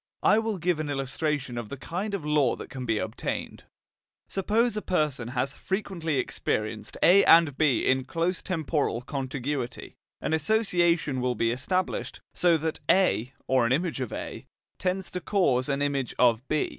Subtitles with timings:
[0.23, 3.65] I will give an illustration of the kind of law that can be obtained.
[4.27, 11.21] Suppose a person has frequently experienced A and B in close temporal contiguity, an association
[11.21, 14.47] will be established, so that A, or an image of A,
[14.79, 16.69] tends to cause an image of B.